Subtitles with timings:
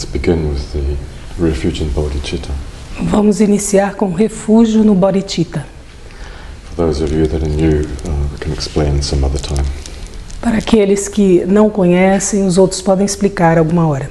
[0.00, 0.96] Let's begin with the
[1.38, 2.48] refuge in Bodhicitta.
[3.02, 5.66] Vamos iniciar com refúgio no Bodhicitta.
[6.64, 9.66] For those of you that are new, uh, we can explain some other time.
[10.40, 14.10] Para aqueles que não conhecem, os outros podem explicar alguma hora.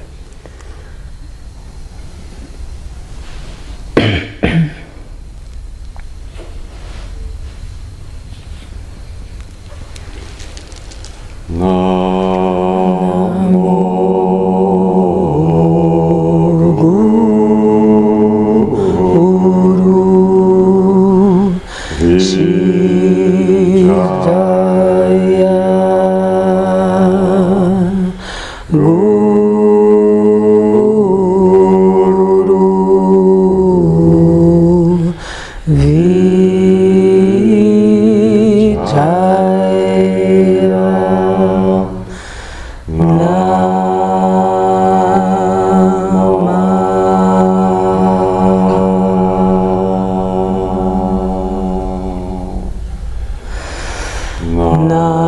[54.80, 55.19] All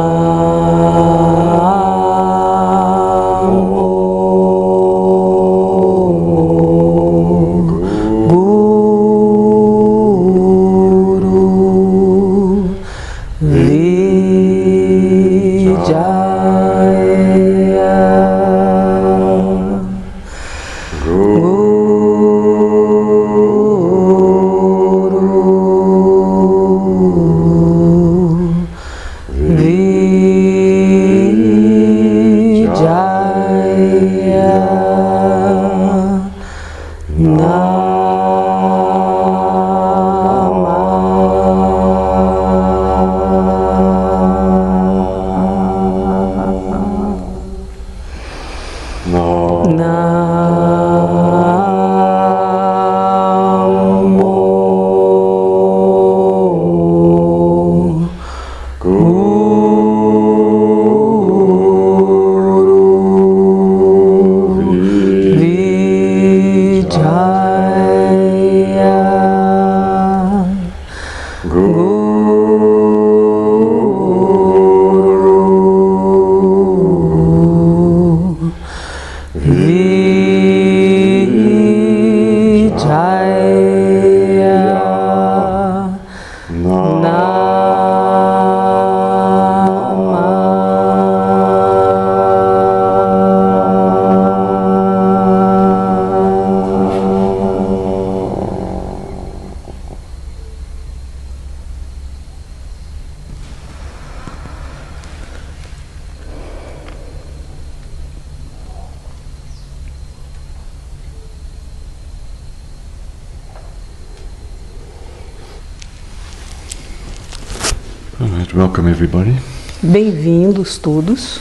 [120.23, 121.41] Bem-vindos todos.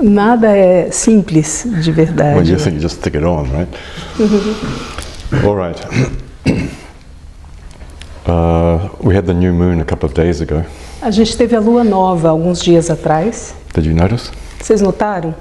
[0.00, 2.52] Nada é simples de Well, verdade.
[2.52, 3.68] you think just stick it on, right?
[5.42, 5.78] All right.
[8.26, 10.64] Uh, we had the new moon a couple of days ago.
[11.00, 13.54] A gente teve a lua nova alguns dias atrás.
[13.74, 14.30] Did you notice?
[14.60, 15.34] Vocês notaram?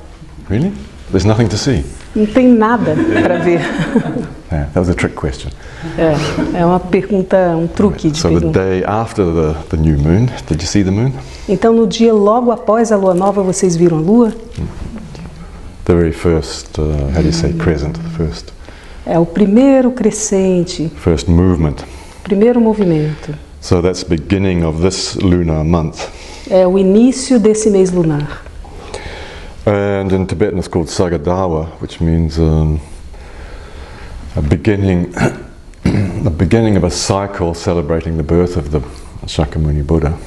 [0.49, 0.73] Really?
[1.11, 1.83] There's nothing to see.
[2.15, 3.61] Não tem nada para ver.
[4.51, 5.49] Yeah, that was a trick question.
[5.97, 8.59] É, é uma pergunta, um truque de So the pergunta.
[8.59, 11.13] day after the, the new moon, did you see the moon?
[11.47, 14.33] Então, no dia logo após a lua nova, vocês viram a lua?
[15.85, 16.81] The very first, uh,
[17.15, 18.51] how do you say, crescent, the first,
[19.11, 21.83] É o primeiro crescente, first movement.
[22.23, 23.33] primeiro movimento.
[23.59, 26.07] So that's the beginning of this lunar month.
[26.49, 28.41] É o início desse mês lunar.
[29.65, 32.79] And in Tibetan it's called Sagadawa, which means um,
[34.37, 35.11] a beginning,
[36.23, 38.79] the beginning of a cycle celebrating the birth of the
[39.27, 40.17] Shakyamuni Buddha.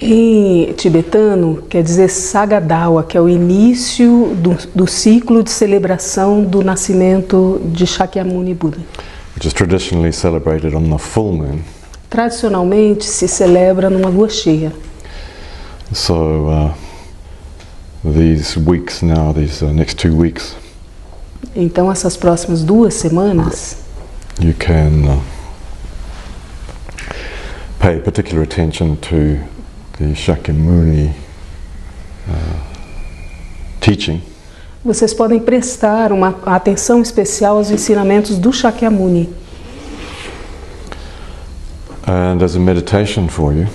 [0.00, 6.62] Em tibetano, quer dizer Sagadawa, que é o início do, do ciclo de celebração do
[6.62, 8.78] nascimento de Shakyamuni Buda.
[9.34, 11.62] which is traditionally celebrated on the full moon.
[12.10, 14.72] Tradicionalmente se celebra numa lua cheia.
[15.92, 16.74] So uh,
[18.04, 20.56] these weeks now, these uh, next two weeks,
[21.54, 23.76] Então, essas próximas duas semanas,
[24.40, 25.20] you can uh,
[27.78, 29.38] pay particular attention to
[29.98, 31.10] the Shakyamuni
[32.28, 32.32] uh,
[33.80, 34.20] teaching,
[34.84, 39.28] Vocês podem prestar uma atenção especial aos ensinamentos do Shakyamuni.
[42.06, 43.66] and as a meditation for you,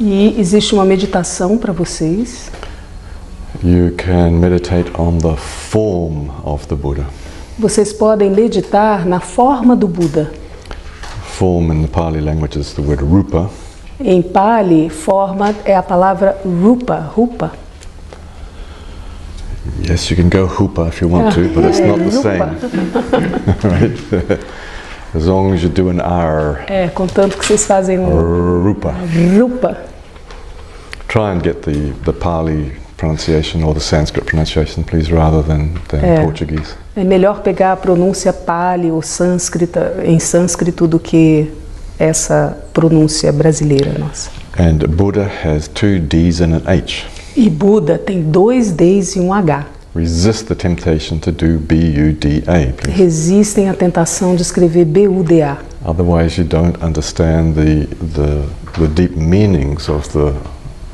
[0.00, 2.50] E existe uma meditação para vocês.
[3.62, 7.06] you can meditate on the form of the Buddha.
[7.58, 10.30] Vocês podem meditar na forma do Buda.
[11.38, 13.50] Form in the Pali language is the word rupa,
[13.98, 17.52] Em Pali, forma é a palavra rupa, rupa.
[19.88, 22.40] Yes, you can go hoopa if you want to, but it's not the same,
[23.64, 24.40] right?
[25.14, 28.94] as long as you do an R, É, contanto que vocês fazem um rupa.
[29.38, 29.76] rupa.
[31.08, 36.00] Try and get the, the Pali pronunciation or the Sanskrit pronunciation, please, rather than, than
[36.00, 36.22] Yeah.
[36.22, 36.74] Portuguese.
[36.96, 41.50] É melhor pegar a pronúncia Pali ou sânscrita em sânscrito do que
[41.98, 44.30] essa pronúncia brasileira nossa.
[44.58, 47.06] And Buddha has two D's and an H.
[47.36, 49.66] E Buda tem dois Ds e um H.
[49.94, 52.90] Resist the temptation to do B U D A, please.
[52.90, 55.56] Resistem à tentação de escrever B-U-D-A.
[55.86, 58.42] Otherwise, you don't understand the, the,
[58.78, 60.34] the deep meanings of the,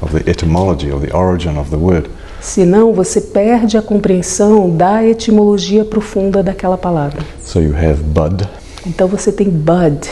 [0.00, 2.08] of the etymology, or the origin of the word.
[2.40, 7.22] Senão você perde a compreensão da etimologia profunda daquela palavra.
[7.40, 8.46] So you have bud,
[8.86, 10.08] Então você tem bud,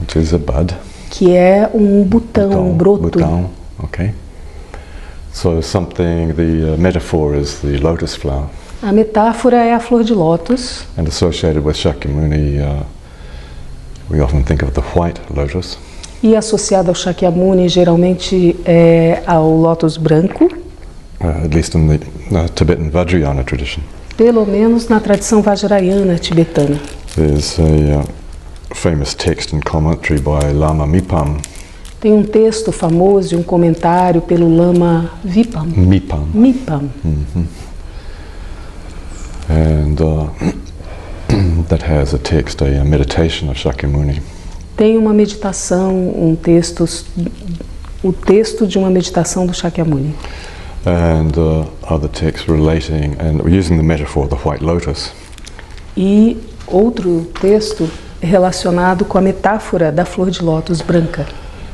[0.00, 0.74] which is a bud.
[1.10, 3.02] que é um botão, um broto.
[3.02, 3.50] botão,
[3.82, 4.12] okay.
[5.32, 8.46] So something, the uh, metaphor is the lotus flower,
[8.82, 12.84] A metáfora é a flor de lótus and associated with Shakyamuni, uh,
[14.10, 15.78] we often think of the white lotus.
[16.22, 20.48] e associada ao Shakyamuni geralmente é ao lótus branco,
[21.20, 21.96] Uh, at least in the
[22.36, 23.82] uh, Tibetan Vajrayana tradition.
[24.16, 26.78] pelo menos na tradição Vajrayana tibetana.
[27.16, 28.04] There's a uh,
[28.72, 31.38] famous text and commentary by Lama Mipam,
[32.00, 36.88] Tem um texto famoso e um comentário pelo Lama Vipam, Mipam, Mipam,
[39.48, 40.28] and uh,
[41.68, 44.22] that has a text, a, meditation of Shakyamuni.
[44.76, 46.84] tem uma meditação, um texto,
[48.02, 50.14] o texto de uma meditação do Shakyamuni.
[50.86, 55.10] and uh, other texts relating, and using the metaphor of the white lotus,
[55.96, 56.36] E
[56.68, 61.26] outro texto relacionado com a metáfora da flor de lótus branca.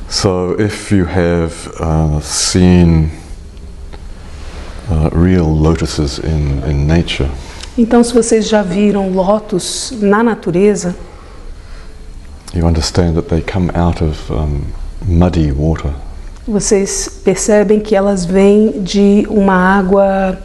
[0.08, 3.10] So, if you have uh, seen
[4.90, 7.30] uh, real lotuses in, in nature,
[7.76, 10.94] Então, se vocês já viram lótus na natureza,
[12.54, 14.60] you understand that they come out of um,
[15.08, 15.90] muddy water.
[16.46, 20.38] vocês percebem que elas vêm de uma água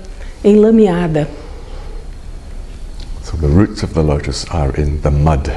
[0.43, 1.27] enlameada.
[3.23, 5.51] So, the roots of the lotus are in the mud.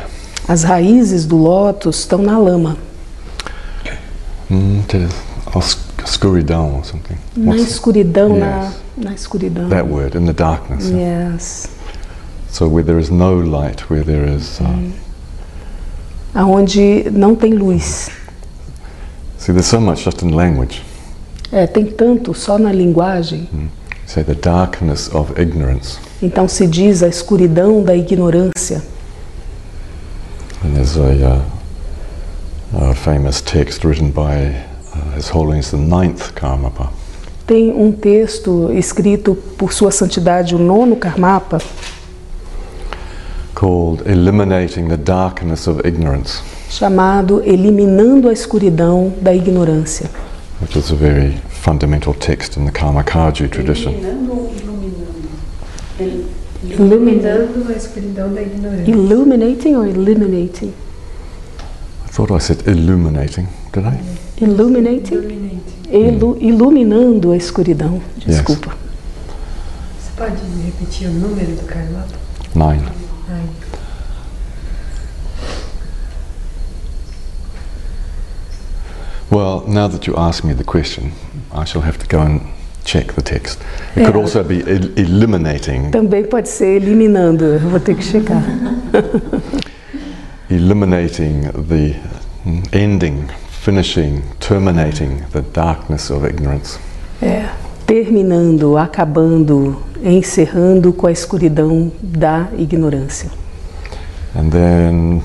[0.49, 2.77] As raízes do lótus estão na lama,
[4.51, 4.83] Mm,
[6.05, 7.17] Oscuridão or something.
[7.35, 8.75] na What's escuridão, na, Yes.
[8.99, 9.69] na escuridão.
[9.71, 10.15] that word?
[10.15, 10.91] In the darkness.
[10.91, 11.69] Yes.
[12.51, 14.61] So, where there is no light, where there is.
[14.61, 14.91] Uh,
[16.35, 18.11] Aonde não tem luz.
[19.39, 20.83] See, there's so much just in language.
[21.51, 23.49] É, tem tanto só na linguagem.
[24.07, 25.99] Say the darkness of ignorance.
[26.23, 28.83] Então se diz a escuridão da ignorância.
[30.65, 31.43] And there's a, uh,
[32.75, 34.65] a famous text written by
[34.95, 36.93] uh, His Holiness the Ninth Karmapa,
[37.47, 41.61] Tem um texto escrito por Sua Santidade o Nono Karmapa,
[43.57, 46.41] called Eliminating the Darkness of Ignorance,
[46.71, 50.09] chamado Eliminando a Escuridão da Ignorância,
[50.61, 53.93] which is a very fundamental text in the Karmakaju tradition.
[53.93, 54.53] Iluminando ou
[55.99, 56.32] iluminando?
[56.73, 57.29] El- Iluminando.
[57.29, 58.91] Iluminando a escuridão da ignorância.
[58.91, 60.73] Illuminating or eliminating?
[62.07, 63.99] I thought I said illuminating, did I?
[64.45, 65.15] Illuminating?
[65.19, 65.73] Iluminante.
[65.91, 68.01] Ilu- iluminando a escuridão.
[68.17, 68.71] Desculpa.
[70.01, 72.15] Você pode repetir o número do Karmapa?
[72.55, 72.85] Nine.
[73.31, 73.43] Ai.
[79.31, 81.13] Well, now that you ask me the question,
[81.53, 82.41] I shall have to go and
[82.85, 83.59] check the text.
[83.97, 84.19] It could Yeah.
[84.19, 88.43] also be el- eliminating, Também pode ser eliminando, eu vou ter que checar.
[90.51, 91.95] eliminating the
[92.45, 96.79] mm, ending, finishing, terminating the darkness of ignorance.
[97.23, 97.49] É,
[97.87, 103.31] terminando, acabando, encerrando com a escuridão da ignorância.
[104.35, 105.23] And then,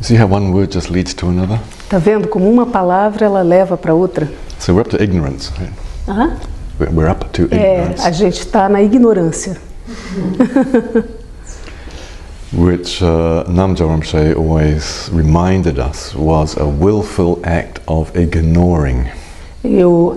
[0.00, 1.58] see how one word just leads to another?
[1.88, 4.28] Tá vendo como uma palavra ela leva para outra?
[4.58, 5.50] So we're up to ignorance.
[5.60, 5.72] right?
[6.08, 6.32] Aham.
[6.80, 8.02] We're- We're up to É, ignorance.
[8.06, 9.56] a gente está na ignorância.
[12.52, 19.06] which uh, Namjo Rinpoche always reminded us was a willful act of ignoring.
[19.64, 20.14] E o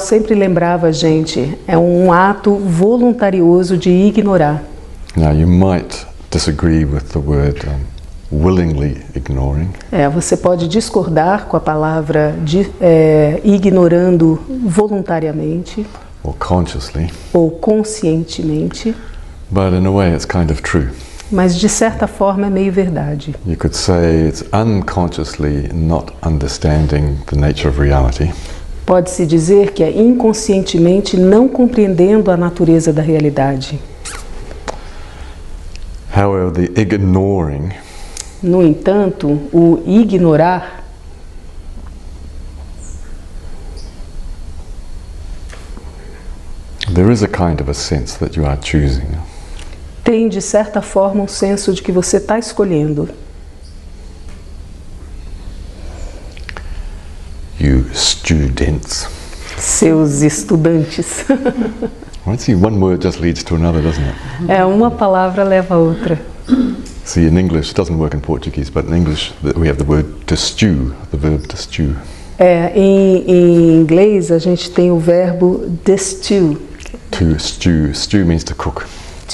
[0.00, 4.62] sempre lembrava a gente, é um ato voluntarioso de ignorar.
[5.16, 7.80] Now, you might disagree with the word um,
[8.32, 15.86] willingly ignoring, É, você pode discordar com a palavra de, é, ignorando voluntariamente
[16.22, 18.94] or consciously, ou conscientemente,
[19.50, 20.88] but in a way it's kind of true.
[21.30, 23.34] mas de certa forma é meio verdade.
[23.46, 28.30] You could say it's unconsciously not understanding the nature of reality,
[28.86, 33.80] Pode-se dizer que é inconscientemente não compreendendo a natureza da realidade.
[36.14, 37.70] However, the ignoring
[38.44, 40.84] No entanto, o ignorar
[46.92, 49.16] there is a kind of a sense that you are choosing.
[50.04, 53.08] tem, de certa forma, um senso de que você está escolhendo.
[57.58, 59.08] You students.
[59.56, 61.24] Seus estudantes.
[62.36, 64.50] See, one word just leads to another, doesn't it?
[64.50, 66.33] É, uma palavra leva a outra.
[67.04, 70.26] See, in English, it doesn't work in Portuguese, but in English we have the word
[70.26, 71.94] to stew, the verb to stew.
[72.38, 76.60] É, em, em inglês, a gente tem o verbo distew.
[77.12, 77.94] To stew.
[77.94, 78.84] Stew means to cook.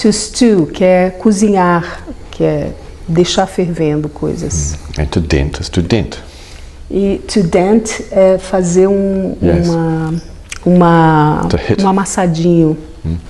[0.01, 2.73] To stew, que é cozinhar, que é
[3.07, 4.77] deixar fervendo coisas.
[4.99, 6.17] And to dent is to dent.
[6.89, 9.67] E to dent é fazer um, Yes.
[9.67, 10.13] uma,
[10.65, 11.41] uma,
[11.83, 12.77] um amassadinho.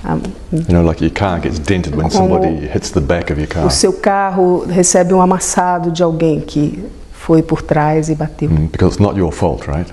[0.04, 0.18] Ah,
[0.52, 3.48] You know, like your car gets dented when Como- somebody hits the back of your
[3.48, 3.64] car.
[3.66, 8.50] O seu carro recebe um amassado de alguém que foi por trás e bateu.
[8.50, 9.90] Mm, Because it's not your fault, right?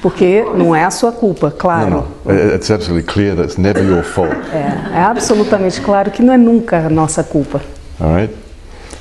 [0.00, 2.06] Porque não é a sua culpa, claro.
[2.24, 2.32] No, no.
[2.32, 4.34] I- It's absolutely clear that it's never your fault.
[4.50, 7.60] É, é absolutamente claro que não é nunca a nossa culpa.
[8.00, 8.34] All right?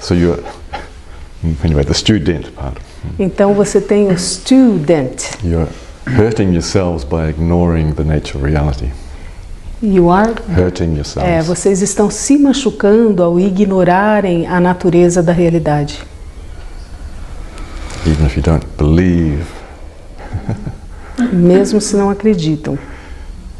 [0.01, 0.41] So you're.
[1.63, 2.81] Anyway, the stew dent part.
[3.19, 5.21] Então você tem o student.
[5.43, 5.67] You're
[6.07, 8.89] hurting yourselves by ignoring the nature of reality.
[9.81, 11.47] You are Hurting É, yourselves.
[11.47, 16.01] vocês estão se machucando ao ignorarem a natureza da realidade.
[18.05, 19.43] Even if you don't believe,
[21.33, 22.77] Mesmo se não acreditam.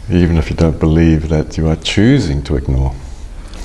[0.09, 2.93] even if you don't believe that you are choosing to ignore.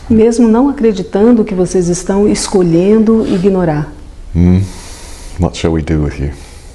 [0.09, 3.93] Mesmo não acreditando que vocês estão escolhendo ignorar.
[4.35, 4.61] Hmm?
[5.39, 6.31] What shall we do with you?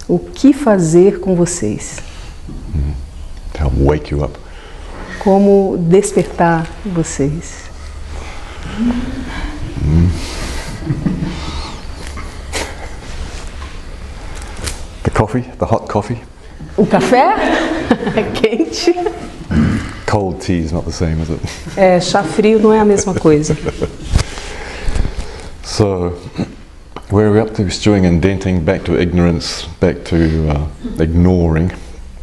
[0.07, 1.97] O que fazer com vocês?
[3.59, 4.38] Help wake you up.
[5.19, 7.65] Como despertar vocês?
[15.03, 16.21] The coffee, the hot coffee.
[16.77, 17.33] O café?
[18.35, 18.93] Quente?
[20.05, 21.41] Cold tea is not the same, is it?
[21.75, 23.57] É, chá frio não é a mesma coisa.
[25.65, 26.13] So,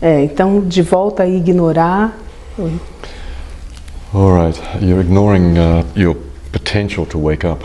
[0.00, 2.18] É, então, de volta a ignorar.
[2.58, 2.72] Oi.
[4.12, 6.16] All right, you're ignoring uh, your
[6.52, 7.64] potential to wake up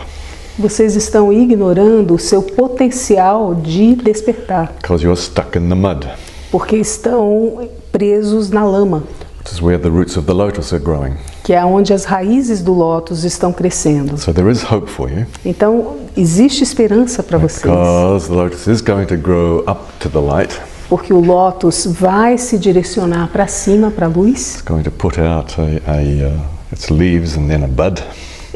[0.58, 6.08] Vocês estão ignorando o seu potencial de despertar, because you're stuck in the mud,
[6.50, 9.04] porque estão presos na lama,
[9.38, 11.14] which is where the roots of the lotus are growing.
[11.48, 14.18] Que é onde as raízes do lótus estão crescendo.
[14.18, 18.82] So there is hope for you Então, existe esperança para vocês, because the lotus is
[18.82, 20.54] going to grow up to the light.
[20.90, 24.56] porque o lótus vai se direcionar para cima, para a luz.
[24.56, 26.38] It's going to put out a, a uh,
[26.70, 28.02] its leaves and then a bud,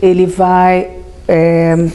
[0.03, 0.91] Ele vai
[1.27, 1.89] é,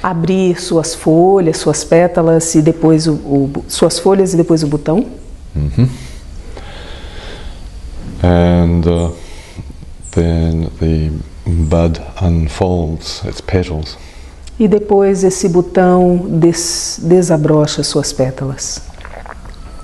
[0.00, 5.06] abrir suas folhas, suas pétalas e depois o, o suas folhas e depois o botão.
[8.22, 9.23] and uh,
[10.14, 11.10] then the
[11.46, 13.96] bud unfolds its petals.
[14.58, 18.80] E depois esse botão des, desabrocha suas pétalas.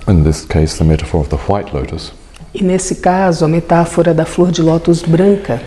[0.06, 2.12] In this case, the metaphor of the white lotus,
[2.52, 5.62] E nesse caso, a metáfora da flor de lótus branca,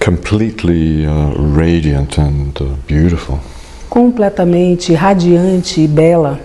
[0.00, 3.38] completely uh, radiant and uh, beautiful,
[3.88, 6.40] completamente radiante e bela,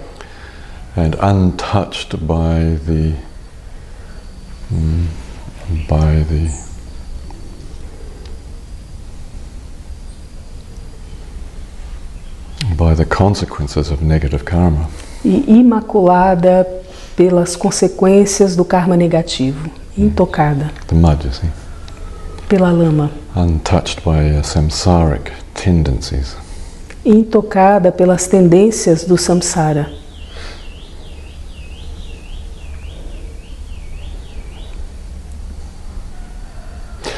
[0.95, 3.15] and untouched by the
[4.71, 5.07] mm,
[5.87, 6.66] by the
[12.77, 14.87] by the consequences of negative karma.
[15.25, 16.65] e imaculada
[17.15, 21.49] pelas consequências do karma negativo, intocada The mud, you see,
[22.47, 26.35] pela lama, untouched by uh, samsaric tendencies.
[27.03, 29.89] intocada pelas tendências do samsara.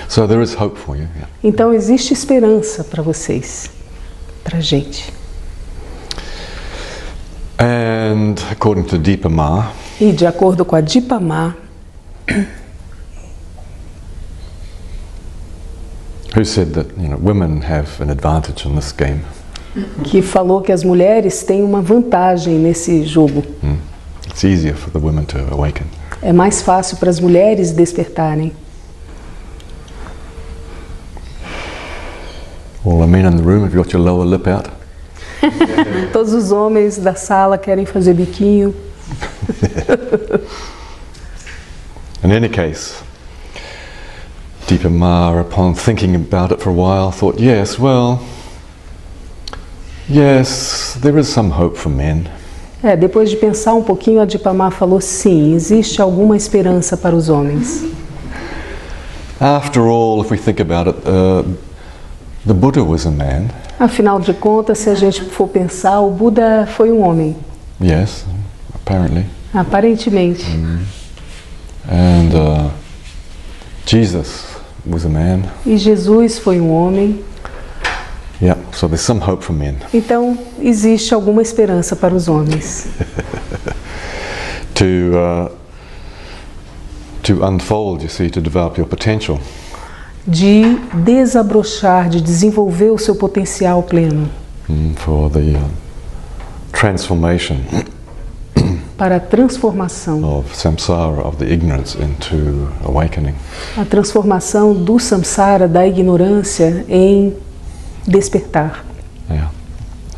[0.08, 1.08] So there is hope for you.
[1.16, 1.30] Yeah.
[1.44, 3.70] Então existe esperança para vocês.
[4.44, 5.13] para gente.
[7.62, 11.56] And according to Deepa Ma, E de acordo com a Dipamá,
[16.34, 19.22] who said that you know women have an advantage in this game.
[20.06, 23.44] que falou que as mulheres têm uma vantagem nesse jogo.
[24.25, 25.86] It's easier for the women to awaken.
[26.22, 28.54] É mais fácil para as mulheres despertarem.
[32.86, 34.70] All the men in the room, have you got your lower lip out?
[36.12, 38.74] Todos os homens da sala querem fazer biquinho.
[42.24, 43.01] In any case,
[44.67, 48.19] Deepa Ma, upon thinking about it for a while, thought, yes, well,
[50.08, 52.29] yes, there is some hope for men.
[52.84, 57.29] É, depois de pensar um pouquinho, a Dipamá falou: sim, existe alguma esperança para os
[57.29, 57.84] homens.
[59.39, 61.43] After all, if we think about it, uh,
[62.46, 66.67] the Buddha was a man, Afinal de contas, se a gente for pensar, o Buda
[66.75, 67.36] foi um homem,
[67.81, 68.25] yes,
[68.75, 70.45] apparently, aparentemente.
[71.89, 72.69] and uh,
[73.86, 74.43] Jesus
[74.86, 75.43] was a man.
[75.65, 77.24] E Jesus foi um homem.
[78.41, 82.88] Yeah, so there's some hope for men Então, existe alguma esperança para os homens
[84.75, 84.83] to
[85.13, 85.51] uh,
[87.24, 88.03] to unfold.
[88.03, 89.39] You see, to develop your potential.
[90.28, 94.30] De desabrochar, de desenvolver o seu potencial pleno
[94.70, 95.60] mm, for the uh,
[96.72, 97.58] transformation
[98.98, 103.34] para a transformação, of samsara, of the ignorance, into awakening.
[103.78, 107.34] a transformação do samsara, da ignorância, em
[108.06, 108.84] despertar
[109.30, 109.50] Yeah,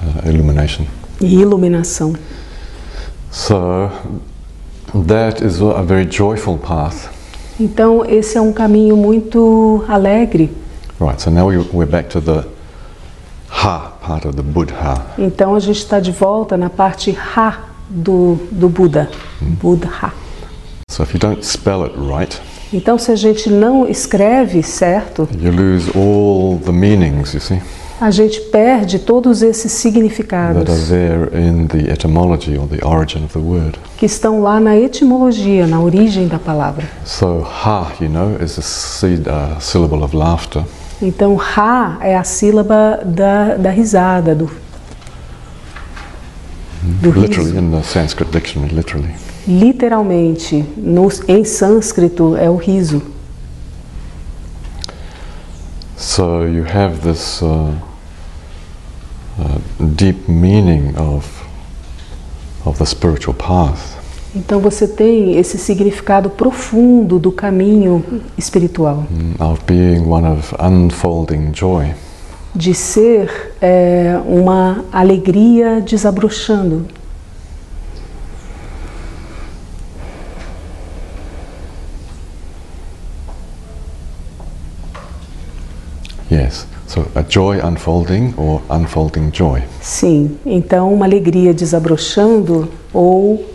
[0.01, 0.85] uh, illumination.
[1.21, 2.15] e iluminação.
[3.31, 3.91] So
[5.07, 7.09] that is a very joyful path.
[7.61, 10.49] Então, esse é um caminho muito alegre.
[10.99, 11.21] Right.
[11.21, 12.43] So now we, we're back to the
[13.47, 15.05] ha part of the Buddha.
[15.15, 20.11] Então, a gente está de volta na parte Ha do, do Buda, Buddha.
[20.89, 22.41] So if you don't spell it right,
[22.73, 27.33] Então, se a gente não escreve certo, you lose all the meanings.
[27.33, 27.61] You see
[28.01, 30.63] a gente perde todos esses significados
[33.95, 36.89] que estão lá na etimologia, na origem da palavra.
[37.05, 40.63] So ha, you know, is a syllable of laughter.
[40.99, 44.49] Então, Ha é a sílaba da, da risada, do,
[46.81, 47.57] do Literally riso.
[47.57, 49.13] in the Sanskrit dictionary, literally.
[49.47, 53.01] Literalmente, no, em sânscrito é o riso.
[55.97, 57.71] So you have this uh,
[59.79, 61.25] deep meaning of
[62.65, 63.97] of the spiritual path.
[64.35, 68.03] Então você tem esse significado profundo do caminho
[68.37, 71.93] espiritual, mm, of being one of unfolding joy.
[72.53, 76.85] de ser é, uma alegria desabrochando.
[86.29, 86.65] Yes.
[86.91, 89.61] So a joy unfolding or unfolding joy.
[89.79, 93.45] Sim, então uma alegria desabrochando ou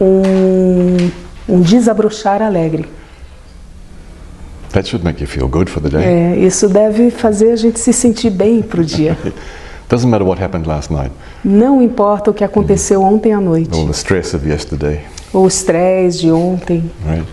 [0.00, 1.08] um,
[1.48, 2.88] um desabrochar alegre.
[4.72, 6.02] That should make you feel good for the day.
[6.04, 9.16] É, isso deve fazer a gente se sentir bem para o dia.
[9.88, 11.12] Doesn't matter what happened last night,
[11.44, 15.46] Não importa o que aconteceu ontem à noite, all the stress of yesterday, ou o
[15.46, 16.90] estresse de ontem.
[17.06, 17.24] right?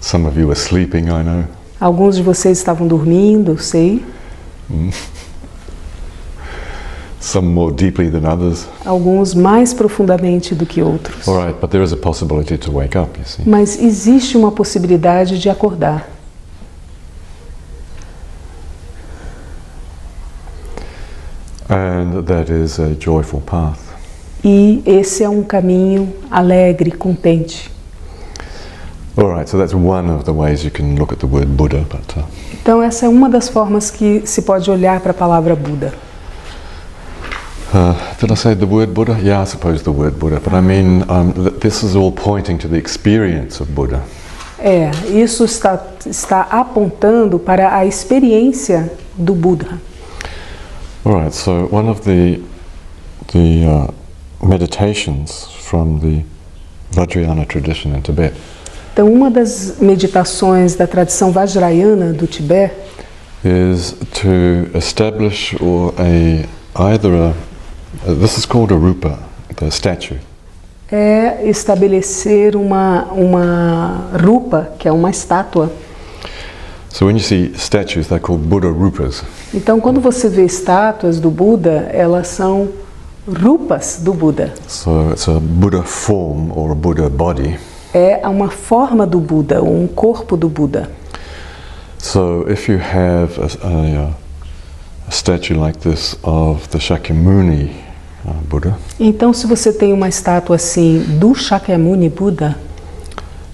[0.00, 1.44] Some of you were sleeping, I know.
[1.80, 4.04] Alguns de vocês estavam dormindo, sei.
[7.20, 8.66] Some more deeply than others.
[8.84, 11.26] Alguns mais profundamente do que outros.
[11.26, 13.42] All right, but there is a possibility to wake up, you see.
[13.48, 16.06] Mas existe uma possibilidade de acordar.
[21.68, 23.80] And that is a joyful path.
[24.44, 27.72] E esse é um caminho alegre, contente.
[32.52, 35.92] Então, essa é uma das formas que se pode olhar para a palavra Buda.
[37.74, 39.18] uh, did I say the word Buddha?
[39.20, 42.56] Yeah, I suppose the word Buddha, but I mean, um, th- this is all pointing
[42.58, 44.02] to the experience of Buddha.
[44.58, 49.78] É, isso está, está apontando para a experiência do Buda.
[51.04, 52.40] All right, so one of the
[53.32, 53.92] the uh,
[54.46, 56.22] meditations from the
[56.92, 58.34] Vajrayana tradition in Tibet
[58.94, 62.76] Então, uma das meditações da tradição Vajrayana do Tibete
[63.44, 66.46] is to establish or a
[66.92, 69.18] either a this is called a rupa,
[69.56, 70.18] the statue,
[70.92, 75.72] é estabelecer uma, uma rupa, que é uma estátua,
[76.88, 79.24] So when you see statues, they're called Buddha rupas.
[79.52, 82.68] Então, quando você vê estátuas do Buda, elas são
[83.26, 84.54] rupas do Buda.
[84.68, 87.58] So it's a Buddha form or a Buddha body.
[87.94, 90.90] É uma forma do Buda, um corpo do Buda.
[91.98, 94.10] So if you have a, a,
[95.06, 97.70] a statue like this of the Shakyamuni
[98.26, 102.58] uh, Buddha, Então, se você tem uma estátua assim do Shakyamuni Buda,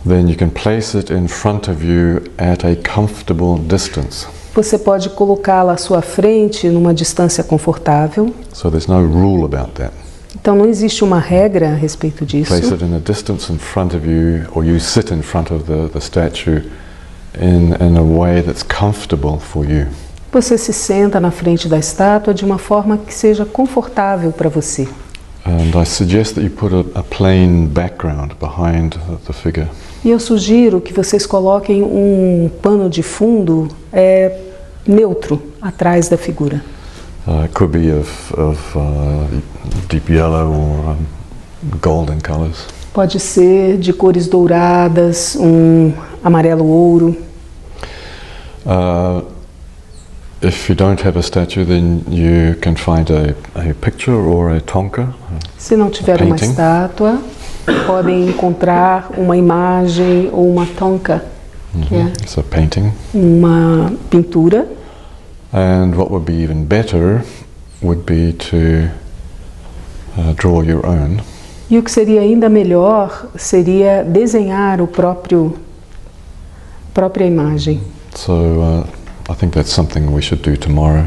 [0.09, 4.27] then you can place it in front of you at a comfortable distance.
[4.55, 8.35] você pode colocá-la à sua frente numa distância confortável.
[8.53, 9.93] So there's no rule about that.
[10.35, 12.51] Então, não existe uma regra a respeito disso.
[12.51, 15.65] Place it in a distance in front of you, or you sit in front of
[15.65, 16.63] the, the statue
[17.41, 19.87] in, in a way that's comfortable for you.
[20.33, 24.87] Você se senta na frente da estátua de uma forma que seja confortável para você.
[25.45, 28.95] And I suggest that you put a, a plain background behind
[29.27, 29.69] the, figure.
[30.05, 34.39] E eu sugiro que vocês coloquem um pano de fundo é,
[34.87, 36.63] neutro atrás da figura.
[37.27, 39.43] Uh, it could be of, of uh,
[39.89, 41.07] deep yellow or um,
[41.81, 42.67] golden colors.
[42.93, 45.93] Pode ser de cores douradas, um
[46.25, 47.17] amarelo ouro.
[48.67, 49.23] Uh,
[50.43, 54.61] if you don't have a statue, then you can find a, a picture or a
[54.61, 55.09] tonka.
[55.57, 57.21] Se não tiver uma estátua,
[57.87, 61.25] podem encontrar uma imagem ou uma tonka,
[61.87, 62.93] que é It's a painting.
[63.15, 64.67] uma pintura.
[65.53, 67.23] And what would be even better
[67.83, 68.91] would be to
[70.17, 71.19] uh, draw your own.
[71.71, 75.57] E o que seria ainda melhor seria desenhar o próprio
[76.93, 77.81] própria imagem.
[78.15, 78.85] So uh,
[79.31, 81.07] I think that's something we should do tomorrow.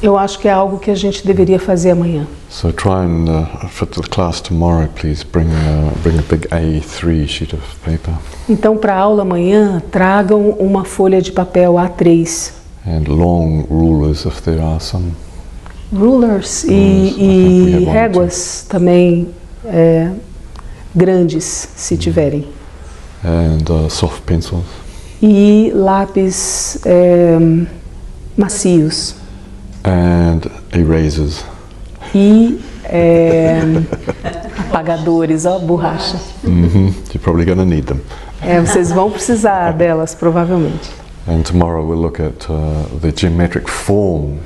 [0.00, 2.26] Eu acho que é algo que a gente deveria fazer amanhã.
[2.50, 7.26] So try and uh, for the class tomorrow, please bring uh, bring a big A3
[7.26, 8.14] sheet of paper
[8.48, 12.52] Então, para a aula amanhã, tragam uma folha de papel A3,
[12.86, 15.12] and long rulers if there are some.
[15.94, 19.28] Rulers e, e réguas também
[19.64, 20.10] é,
[20.94, 22.46] grandes, se tiverem.
[23.24, 24.64] and uh, soft pencils.
[25.22, 27.38] E lápis é,
[28.36, 29.14] macios.
[29.84, 30.40] and
[30.72, 31.44] erasers.
[32.14, 33.60] E é,
[34.68, 36.18] apagadores, ó, borracha.
[36.42, 38.00] hmm You're probably to need them.
[38.42, 40.90] É, vocês vão precisar delas, provavelmente.
[41.26, 44.40] And tomorrow we'll look at uh, the geometric form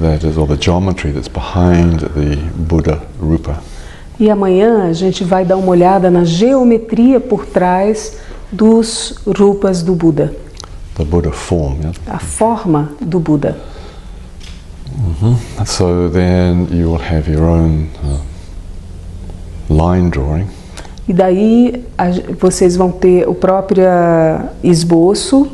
[0.00, 3.62] that is, or the geometry that's behind the Buddha Rupa.
[4.20, 8.18] E amanhã a gente vai dar uma olhada na geometria por trás
[8.50, 10.34] dos rupas do Buda,
[10.96, 11.78] The Buddha form.
[11.80, 11.92] Yeah?
[12.08, 13.56] a forma do Buda.
[15.66, 18.18] So then you will have your own uh,
[19.68, 20.46] line drawing,
[21.08, 22.06] E daí a
[22.38, 23.84] vocês vão ter o próprio
[24.62, 25.48] esboço,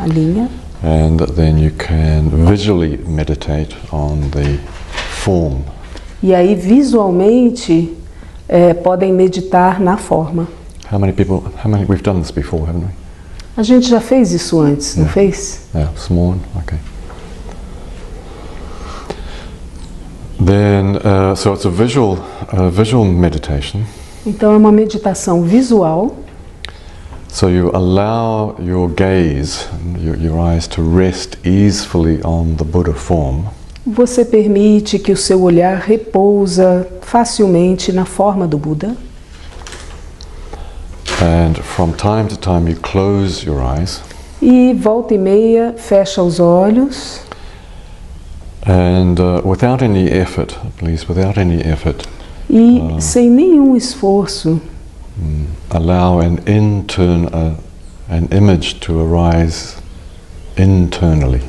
[0.00, 0.48] a linha,
[0.82, 4.58] and then you can visually meditate on the
[5.22, 5.62] form.
[6.22, 7.96] e aí visualmente
[8.48, 10.46] eh, podem meditar na forma.
[10.90, 11.42] How many people?
[11.62, 11.84] How many?
[11.84, 12.90] We've done this before, haven't we?
[13.56, 15.08] A gente já fez isso antes, não É.
[15.08, 15.60] fez?
[15.74, 16.40] Yeah, small one.
[16.62, 16.78] Okay.
[20.42, 22.18] Then, uh, so it's a visual,
[22.52, 23.82] uh, visual meditation.
[24.26, 26.16] Então é uma meditação visual.
[27.32, 29.66] So you allow your gaze,
[29.98, 33.44] your, your eyes, to rest easefully on the Buddha form,
[33.86, 38.94] Você permite que o seu olhar repousa facilmente na forma do Buda.
[41.22, 44.00] and from time to time you close your eyes,
[44.42, 47.20] E volta e meia fecha os olhos
[48.66, 52.06] and uh, without any effort, please, without any effort,
[52.50, 53.00] e Ah.
[53.00, 54.60] sem nenhum esforço
[55.70, 57.56] allow an intern, uh,
[58.08, 59.76] an image to arise
[60.56, 61.42] internally.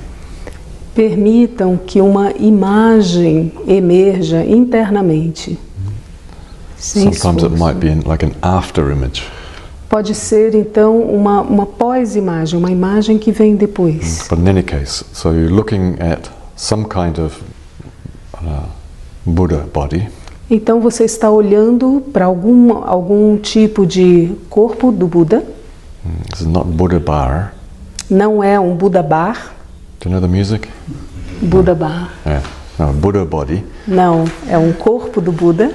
[0.93, 5.57] permitam que uma imagem emerja internamente.
[6.77, 7.57] Sem Sometimes it esforço.
[7.57, 9.23] might be in, like an after image.
[9.89, 14.27] Pode ser então uma, uma pós-imagem, uma imagem que vem depois.
[14.29, 17.41] But in any case, so you're looking at some kind of
[18.35, 18.67] uh,
[19.25, 20.07] Buddha body,
[20.53, 25.45] Então você está olhando para algum, algum tipo de corpo do Buda.
[26.05, 27.53] Mm, This is not Buddha bar.
[28.09, 29.53] Não é um Buda bar.
[30.01, 30.67] Do you know the music?
[31.41, 32.11] Buda bar.
[32.25, 32.45] Yeah.
[32.77, 33.63] No, Buddha body.
[33.87, 35.71] Não, é um corpo do Buda.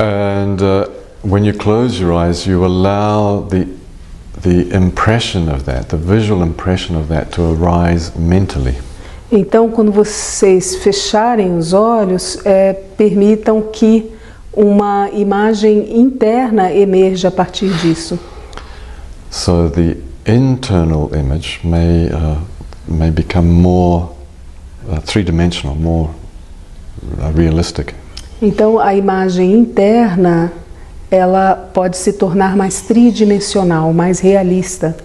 [0.00, 0.90] And uh,
[1.22, 3.68] when you close your eyes, you allow the
[4.42, 8.74] the impression of that, the visual impression of that, to arise mentally.
[9.32, 14.12] Então, quando vocês fecharem os olhos, é, permitam que
[14.52, 18.18] uma imagem interna emerja a partir disso.
[19.30, 22.40] So the internal image may, uh,
[22.86, 24.10] may become more
[24.88, 26.10] uh, three dimensional, more
[27.18, 27.94] uh, realistic.
[28.40, 30.52] Então a imagem interna
[31.10, 34.96] ela pode se tornar mais tridimensional, mais realista.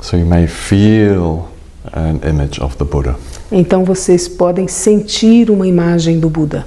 [0.00, 1.48] So you may feel
[1.92, 3.16] an image of the Buddha.
[3.50, 6.66] Então vocês podem sentir uma imagem do Buda.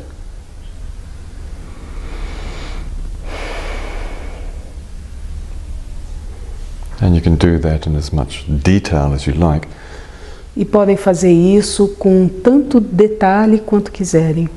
[7.01, 9.67] And you can do that in as much detail as you like.
[10.55, 14.49] E podem fazer isso com tanto detalhe quanto quiserem,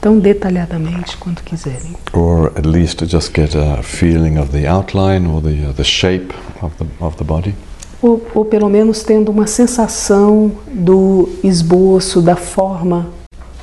[0.00, 1.94] tão detalhadamente quanto quiserem.
[2.12, 6.34] or at least just get a feeling of the outline or the, uh, the shape
[6.60, 7.54] of the, of the body.
[8.02, 13.08] Ou, ou pelo menos tendo uma sensação do esboço, da forma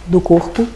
[0.06, 0.68] do corpo.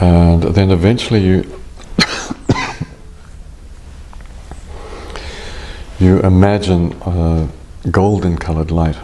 [0.00, 1.44] And then eventually you
[5.98, 7.46] you imagine uh,
[7.90, 8.98] golden colored light.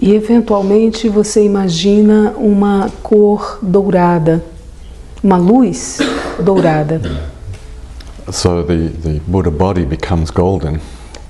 [0.00, 4.44] E eventualmente você imagina uma cor dourada,
[5.22, 5.98] uma luz
[6.42, 7.00] dourada.
[8.30, 10.78] So the, the Buddha body becomes golden,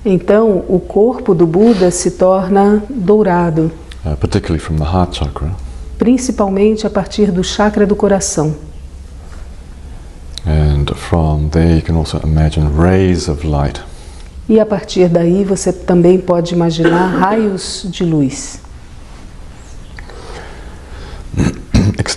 [0.04, 3.70] Então o corpo do Buda se torna dourado,
[4.04, 5.54] uh, particularly from the heart chakra.
[5.96, 8.54] principalmente a partir do chakra do coração.
[10.44, 13.80] And from there you can also imagine rays of light.
[14.48, 18.58] E a partir daí você também pode imaginar raios de luz,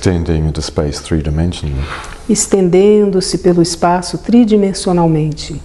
[0.05, 1.83] extending into space three dimensionally.
[2.29, 5.59] estendendo-se pelo espaço tridimensionalmente.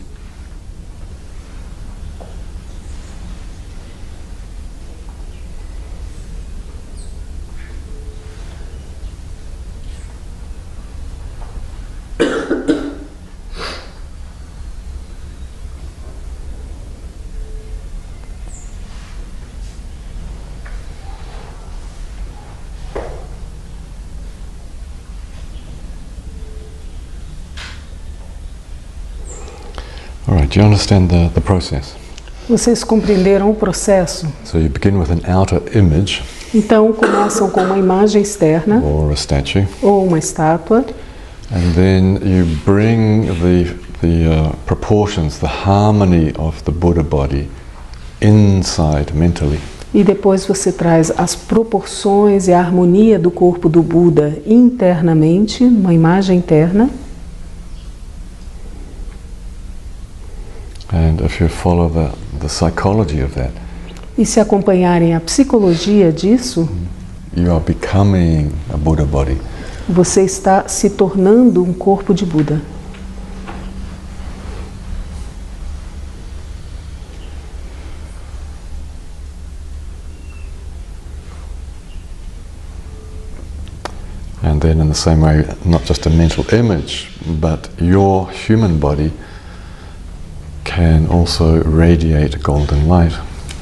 [30.50, 31.94] Do you understand the, the process?
[32.48, 34.26] Vocês compreenderam o processo?
[34.44, 36.22] So you begin with an outer image
[36.54, 39.66] Então começam com uma imagem externa or a statue.
[39.82, 40.84] ou uma estátua
[41.52, 47.48] And then you bring the, the uh, proportions, the harmony of the Buddha body
[48.20, 49.60] inside mentally.
[49.94, 55.92] e depois você traz as proporções e a harmonia do corpo do Buda internamente, uma
[55.94, 56.88] imagem interna.
[56.88, 56.98] And if you
[59.68, 60.79] follow the, the psychology of
[63.28, 63.52] that,
[64.18, 66.68] E se acompanharem a psicologia disso,
[67.36, 69.38] you are becoming a Buddha body.
[69.88, 72.60] você está se tornando um corpo de Buda.
[84.42, 89.12] And then, in the same way, not just a mental image, but your human body
[90.80, 93.12] can also radiate golden light.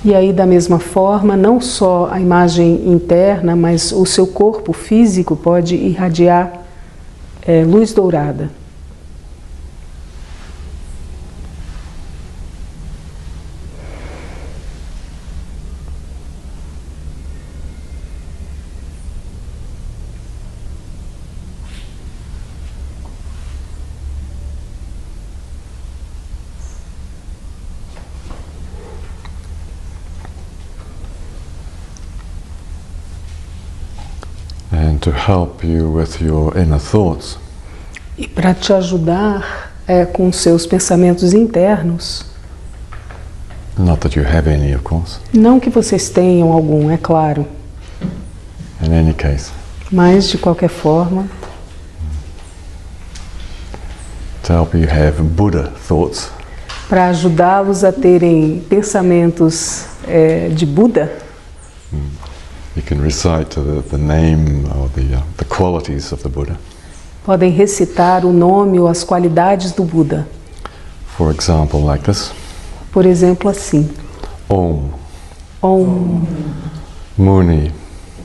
[0.05, 5.35] E aí, da mesma forma, não só a imagem interna, mas o seu corpo físico
[5.35, 6.53] pode irradiar
[7.45, 8.49] eh, luz dourada.
[34.71, 37.37] And to help you with your inner thoughts,
[38.17, 42.25] E para te ajudar eh, com seus pensamentos internos,
[43.77, 47.47] not that you have any, of course, não que vocês tenham algum, é claro,
[48.83, 49.51] in any case,
[49.93, 51.29] mas de qualquer forma,
[54.43, 56.31] to help you have Buddha thoughts,
[56.89, 61.13] para ajudá-los a terem pensamentos eh, de Buda,
[62.79, 66.57] you can recite the, the name or the, uh, the qualities of the Buddha.
[67.29, 70.27] podem recitar o nome ou as qualidades do Buda.
[71.15, 72.33] For example, like this.
[72.91, 73.91] Por exemplo, assim:
[74.49, 74.89] Om,
[75.61, 76.27] Om.
[77.19, 77.71] Muni,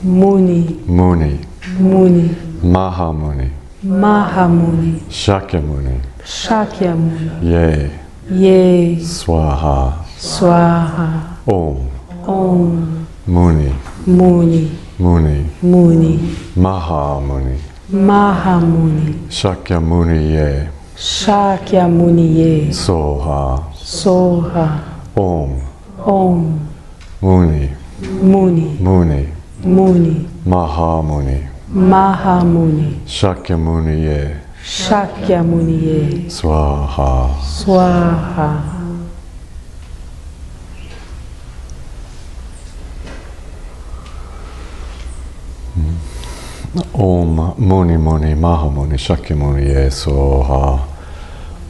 [0.02, 1.40] Muni, Muni,
[1.78, 3.52] Muni, Mahamuni,
[3.84, 7.90] Mahamuni, Shakyamuni, Shakyamuni, Ye,
[8.30, 11.90] Ye, Swaha, Swaha, Om,
[12.26, 13.72] Om, Muni,
[14.06, 16.18] Muni, Muni, Muni,
[16.56, 17.58] Mahamuni,
[17.90, 24.78] Mahamuni, Shakyamuni Ye, Shakyamuniye, Soha, Soha,
[25.16, 25.58] Om,
[26.04, 26.68] Om,
[27.22, 27.70] Muni,
[28.20, 29.28] Muni, Muni,
[29.64, 37.34] Muni, Mahamuni, Mahamuni, Shakyamuniye, Shakyamuniye, Swaha.
[37.42, 38.73] Swaha.
[46.74, 50.80] Om Muni Muni Mahamuni Shakyamuni Ye Soha.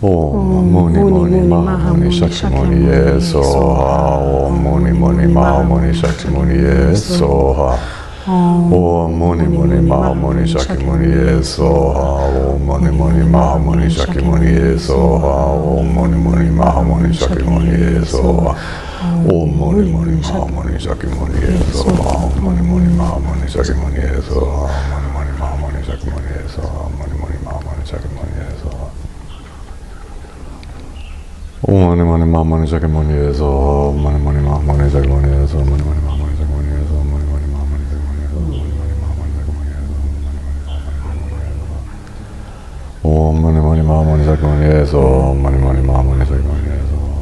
[0.02, 4.46] Om Muni Muni Mahamuni Shakyamuni Ye Soha.
[4.46, 7.78] Om Muni Muni Mahamuni Shakyamuni Ye Soha.
[8.26, 12.54] Om Muni Muni Mahamuni Shakyamuni Ye Soha.
[12.54, 15.28] Om Muni Muni Mahamuni Shakyamuni Ye Soha.
[15.68, 18.54] Om Muni Muni Mahamuni Shakyamuni Ye Soha.
[19.04, 22.24] Om Muni Muni Mahamuni Shakyamuni Ye Soha.
[22.24, 24.22] Om Muni Muni Mahamuni Shakyamuni Ye
[32.64, 33.88] Mani Mahamani Shakyamuni Ye Soha.
[33.88, 35.60] Om Mani Mani Mahamani Shakyamuni Ye Soha.
[35.60, 37.04] Om Mani Mani Mahamani Shakyamuni Ye Soha.
[43.04, 45.30] Om Mani Mani Mahamani Shakyamuni Ye Soha.
[45.30, 46.24] Om Mani Mani Mahamani Shakyamuni Ye Soha.
[46.24, 47.12] Om Mani Mani Mahamani Shakyamuni Ye Soha.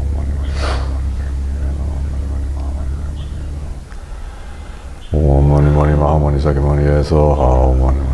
[5.12, 7.48] Om Mani Mani Mahamani Shakyamuni Ye Soha.
[7.68, 8.11] Om Mani Mani Mahamani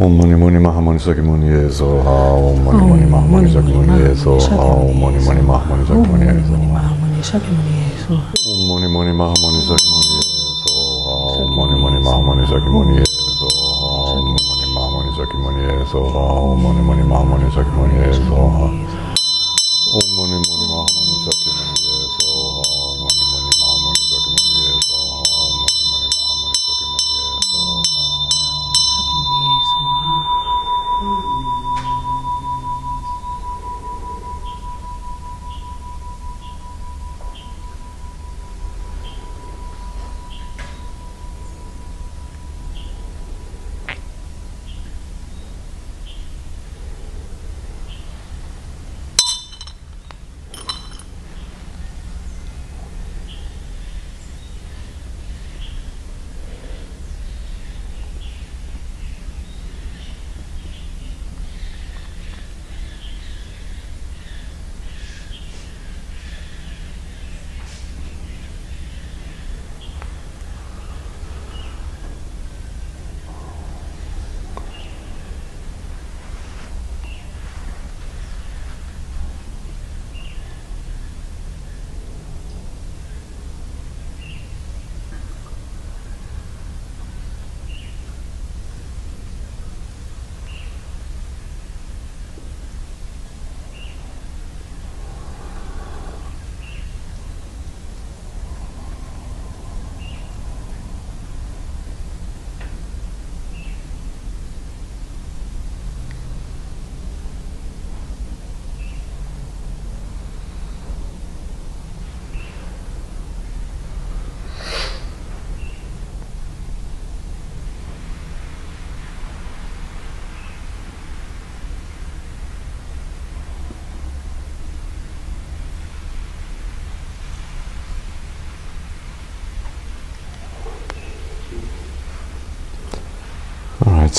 [0.00, 10.26] オンモニモニマハモニサキモニエゾハオンニモニマハモニサキモニエゾハオンニモニマハモニサキモニエゾハオンニモニマハモニサキモニエゾハオンニモニマハモニサキモニエ
[10.58, 10.66] ゾ
[11.06, 13.04] ハオンニモニマハモニサキモニエ
[13.38, 18.93] ゾハオンニモニマハモニサキモニエゾハオンニモニマハモニサキモニエゾハ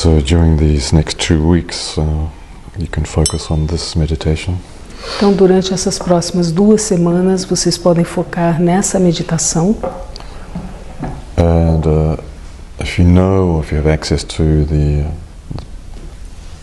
[0.05, 2.29] so during these next two weeks, uh,
[2.77, 4.55] you can focus on this meditation.
[5.17, 9.75] Então, durante essas próximas duas semanas, vocês podem focar nessa meditação.
[11.37, 12.23] And uh,
[12.79, 15.05] if you know, if you have access to the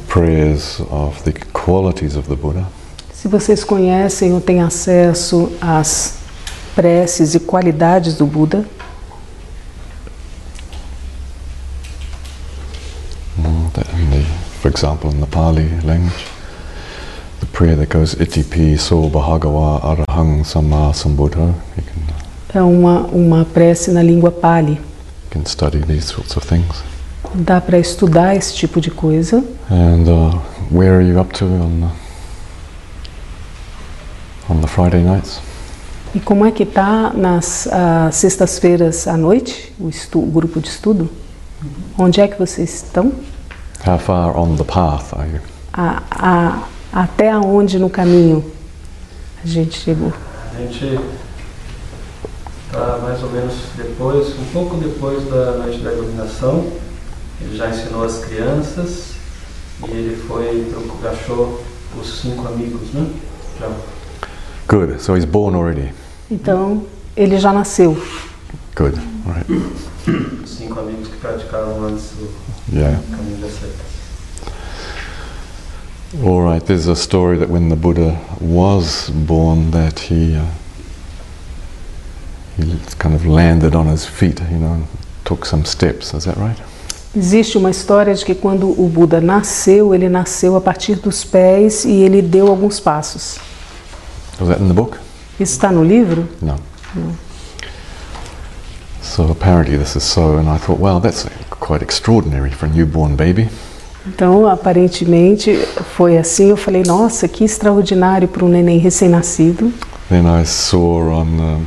[0.06, 2.64] prayers of the qualities of the Buddha,
[3.12, 6.14] Se vocês conhecem ou têm acesso às
[6.76, 8.64] preces e qualidades do Buda,
[13.38, 14.24] mm, that in the,
[14.62, 16.24] for example, in the Pali language,
[17.40, 23.00] the prayer that goes Itipi So Bahagawa Arahang Samma Sambuddha, you can, uh, é uma,
[23.12, 24.74] uma prece na língua Pali.
[24.74, 26.82] you can study these sorts of things.
[27.34, 29.42] Dá para estudar esse tipo de coisa.
[29.70, 30.38] And uh,
[30.70, 31.90] where are you up to on the,
[34.52, 35.40] on the Friday nights?
[36.14, 40.68] E como é que tá nas ah, sextas-feiras à noite, o, estu- o grupo de
[40.68, 41.08] estudo?
[41.98, 43.12] Onde é que vocês estão?
[43.84, 45.40] How far on the path are you?
[45.72, 48.44] A, a, até aonde no caminho
[49.42, 50.12] a gente chegou?
[50.54, 50.98] A gente
[53.02, 56.66] mais ou menos depois, um pouco depois da noite da iluminação.
[57.40, 59.12] Ele já ensinou as crianças
[59.86, 60.72] e ele foi
[61.10, 61.60] achou
[62.00, 63.06] os cinco amigos, né?
[63.60, 63.68] Já.
[64.68, 65.02] Good.
[65.02, 65.92] So he's born already.
[66.30, 66.84] Então,
[67.16, 68.00] ele já nasceu.
[68.76, 69.11] Good.
[69.24, 69.46] Right.
[70.42, 72.28] Os cinco amigos que praticavam antes o
[72.74, 72.98] Yeah.
[73.10, 73.92] caminho das setas.
[76.24, 76.64] All right.
[76.64, 80.44] There's a story that when the Buddha was born, that he uh,
[82.56, 84.86] he kind of landed on his feet, you know, and
[85.24, 86.12] took some steps.
[86.14, 86.58] Is that right?
[87.14, 91.84] Existe uma história de que quando o Buda nasceu, ele nasceu a partir dos pés
[91.84, 93.38] e ele deu alguns passos.
[94.40, 94.98] Was that in the book?
[95.38, 96.26] Isso está no livro?
[96.40, 96.56] No.
[99.02, 103.16] So apparently this is so, and I thought, well, that's quite extraordinary for a newborn
[103.16, 103.48] baby.
[104.06, 105.56] Então, aparentemente
[105.94, 106.50] foi assim.
[106.50, 109.72] Eu falei, nossa, que extraordinário para um neném recém-nascido.
[110.08, 111.66] Then I saw on um,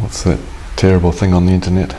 [0.00, 0.38] what's that
[0.76, 1.94] terrible thing on the internet?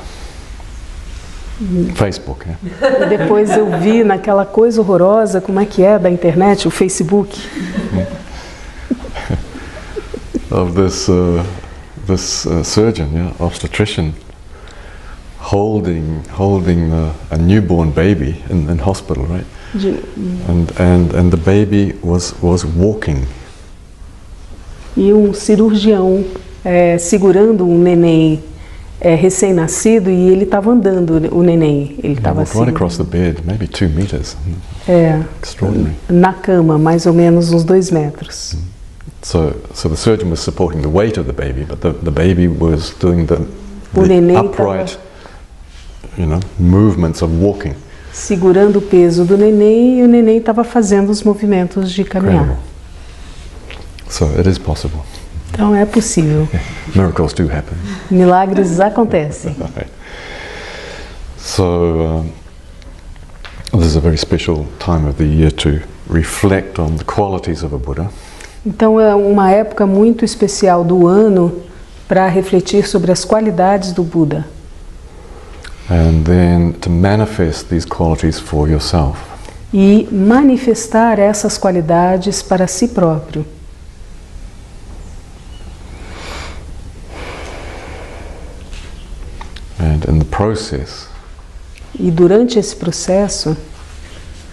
[1.96, 2.46] Facebook.
[2.46, 3.06] Yeah.
[3.06, 7.40] E depois eu vi naquela coisa horrorosa, como é que é da internet, o Facebook,
[10.50, 11.44] of this uh,
[12.12, 14.14] this uh, surgeon, yeah, obstetrician,
[15.40, 19.46] holding holding uh, a newborn baby in, in hospital, right?
[19.74, 20.00] de-
[20.48, 23.26] And and and the baby was was walking.
[24.98, 26.24] e um cirurgião
[26.66, 28.44] é, segurando um neném
[29.00, 31.96] é, recém-nascido e ele estava andando, o neném.
[32.04, 34.36] Ele estava walked assim, right across the bed, maybe two meters.
[34.88, 35.96] é, Extraordinary.
[36.10, 38.56] na cama, mais ou menos uns dois metros.
[39.22, 42.48] So so the surgeon was supporting the weight of the baby, but the, the baby
[42.48, 43.38] was doing the,
[43.94, 44.98] the upright,
[46.18, 47.76] you know, movements of walking.
[48.12, 52.44] Segurando o peso do neném e o neném estava fazendo os movimentos de caminhar.
[52.44, 52.72] Incredible.
[54.10, 55.02] So it is possible.
[55.52, 56.48] Então é possível.
[56.96, 57.78] Miracles do happen.
[58.10, 59.56] Milagres acontecem.
[59.76, 59.92] Right.
[61.38, 62.24] So
[63.74, 67.64] um, this is a very special time of the year to reflect on the qualities
[67.64, 68.10] of a Buddha
[68.66, 71.64] Então é uma época muito especial do ano
[72.08, 74.46] para refletir sobre as qualidades do Buda
[75.92, 79.18] and then to manifest these qualities for yourself.
[79.74, 83.46] e manifestar essas qualidades para si próprio.
[89.80, 91.08] And in the process,
[92.00, 93.56] E durante esse processo,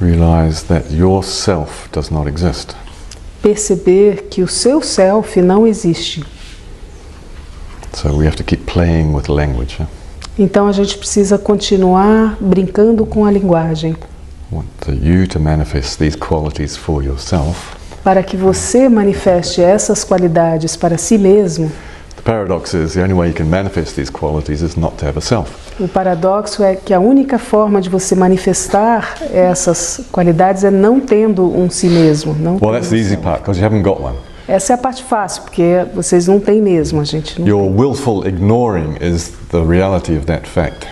[0.01, 2.75] realize that yourself does not exist.
[3.43, 6.25] Perceber que o seu self não existe.
[7.95, 9.77] So we have to keep playing with language.
[9.79, 9.91] yeah?
[10.39, 13.97] Então a gente precisa continuar brincando com a linguagem
[14.53, 17.77] Want to- you to manifest these qualities for yourself.
[18.05, 21.71] para que você manifeste essas qualidades para si mesmo.
[22.29, 25.17] The paradox is the only way you can manifest these qualities is not to have
[25.17, 25.49] a self.
[25.81, 31.47] O paradoxo é que a única forma de você manifestar essas qualidades é não tendo
[31.59, 32.35] um si mesmo.
[32.35, 34.15] Não Well, that's the easy part because you haven't got one.
[34.47, 38.27] Essa é a parte fácil, porque vocês não têm mesmo, a gente não Your willful
[38.29, 40.87] ignoring is the reality of that fact.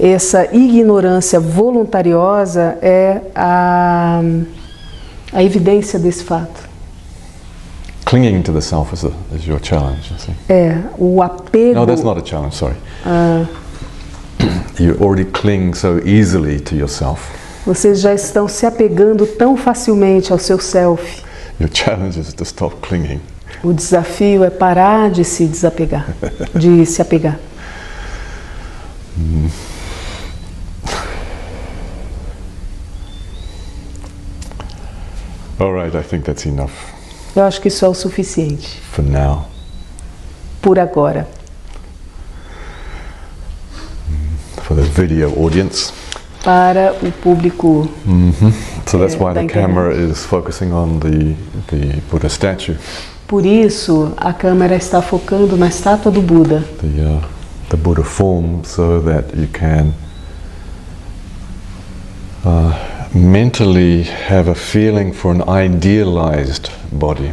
[0.00, 4.20] Essa ignorância voluntariosa é a,
[5.32, 6.65] a evidência desse fato.
[8.06, 10.12] Clinging to the self is, a, is your challenge.
[10.12, 10.32] You, see.
[10.48, 11.74] É o apego.
[11.74, 12.76] No, that's not a challenge, sorry.
[13.04, 13.44] ah,
[14.78, 17.28] You already cling so easily to yourself.
[17.66, 21.24] vocês já estão se apegando tão facilmente ao seu self.
[21.58, 23.20] Your challenge is to stop clinging.
[23.64, 26.06] O desafio é parar de se desapegar,
[26.54, 27.40] de se apegar.
[35.58, 36.95] All right, I think that's enough
[37.36, 39.44] Eu acho que isso é o suficiente for now.
[40.62, 41.28] por agora.
[44.62, 45.92] For the video audience.
[46.42, 47.88] Para o público,
[48.86, 51.34] So that's Yeah, why the camera is focusing on the,
[51.66, 52.76] the Buddha statue,
[53.26, 57.20] por isso a câmera está focando na estátua do Buda, the, uh,
[57.68, 59.92] the Buddha form, so that you can
[62.44, 62.72] uh,
[63.16, 67.32] mentally have a feeling for an idealized body.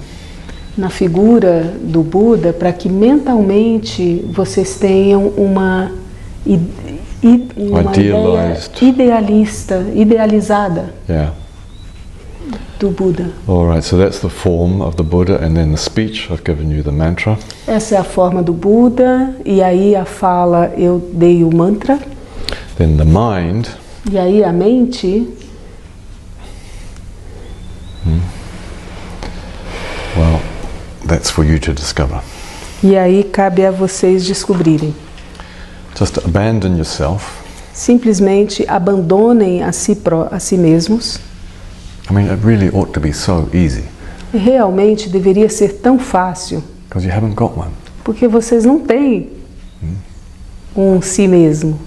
[0.76, 5.92] na figura do Buda, para que mentalmente vocês tenham uma,
[7.56, 8.82] uma ideia Idealized.
[8.82, 11.32] idealista, idealizada Yeah.
[12.80, 13.28] do Buda.
[13.48, 16.72] All right, so that's the form of the Buddha, and then the speech, I've given
[16.76, 17.38] you the mantra.
[17.68, 22.00] Essa é a forma do Buda, e aí a fala eu dei o mantra,
[22.78, 23.68] Then the mind,
[24.12, 25.28] e aí a mente,
[30.18, 30.42] well,
[31.08, 32.22] that's for you to discover.
[32.84, 34.94] E aí cabe a vocês descobrirem.
[35.98, 37.42] Just abandon yourself.
[37.74, 41.20] Simplesmente abandonem a si, pró- a si mesmos.
[42.10, 43.86] I mean, it really ought to be so easy
[44.34, 47.72] Realmente deveria ser tão fácil, because you haven't got one.
[48.04, 49.30] porque vocês não têm
[50.76, 51.80] um si mesmo.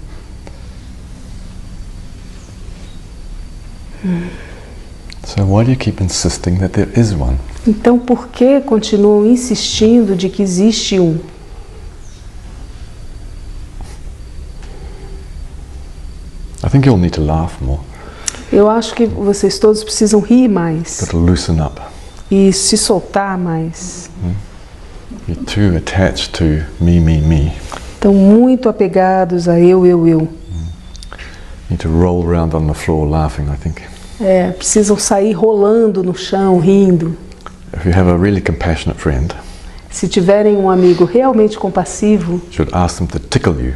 [5.37, 7.37] So why do you keep insisting that there is one?
[7.69, 11.19] Então por que continuam insistindo de que existe um?
[16.65, 17.81] I think you'll need to laugh more,
[18.51, 21.81] Eu acho que vocês todos precisam rir mais loosen up.
[22.31, 24.09] e se soltar mais.
[25.29, 27.53] You're too attached to me, me, me.
[27.95, 30.21] Estão muito apegados a eu, eu, eu.
[30.21, 30.29] You
[31.69, 33.83] need to roll around on the floor laughing, I think.
[34.21, 37.17] É, precisam sair rolando no chão, rindo.
[37.77, 39.35] If you have a really compassionate friend,
[39.91, 43.75] Se tiverem um amigo realmente compassivo, should ask them to tickle you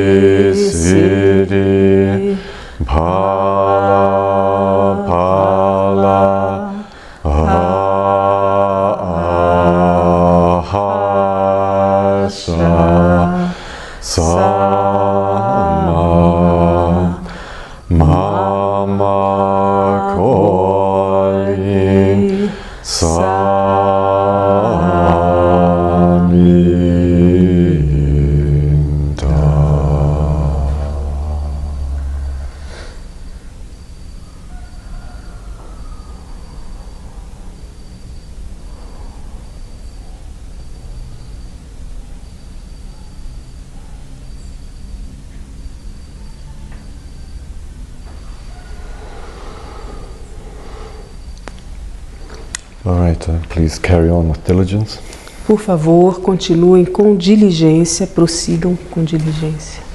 [53.60, 54.98] please carry on with diligence.
[55.46, 59.89] Por favor, continuem com diligência, prossigam com diligência.